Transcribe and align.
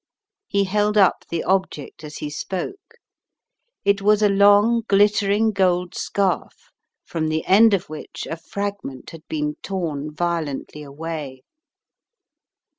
He 0.47 0.63
held 0.63 0.97
up 0.97 1.25
the 1.29 1.43
object 1.43 2.03
as 2.03 2.17
he 2.17 2.31
spoke. 2.31 2.95
It 3.85 4.01
was 4.01 4.23
a 4.23 4.29
long, 4.29 4.81
glittering 4.87 5.51
gold 5.51 5.93
scarf 5.93 6.71
from 7.05 7.27
the 7.27 7.45
end 7.45 7.75
of 7.75 7.87
which 7.87 8.27
a 8.27 8.35
fragment 8.37 9.11
had 9.11 9.21
been 9.27 9.57
torn 9.61 10.09
violently 10.11 10.81
away. 10.81 11.43